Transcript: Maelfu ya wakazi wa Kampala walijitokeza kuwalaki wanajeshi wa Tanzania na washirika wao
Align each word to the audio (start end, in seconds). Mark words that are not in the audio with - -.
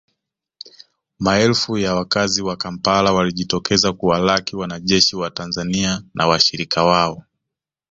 Maelfu 1.19 1.77
ya 1.77 1.95
wakazi 1.95 2.41
wa 2.41 2.57
Kampala 2.57 3.13
walijitokeza 3.13 3.93
kuwalaki 3.93 4.55
wanajeshi 4.55 5.15
wa 5.15 5.31
Tanzania 5.31 6.01
na 6.13 6.27
washirika 6.27 6.83
wao 6.83 7.23